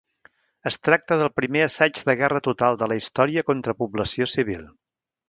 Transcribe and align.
Es 0.69 0.77
tracta 0.87 1.17
del 1.21 1.27
primer 1.39 1.61
assaig 1.65 2.01
de 2.07 2.15
guerra 2.21 2.41
total 2.47 2.79
de 2.85 2.87
la 2.93 2.97
història 3.03 3.45
contra 3.51 3.77
població 3.83 4.29
civil. 4.33 4.65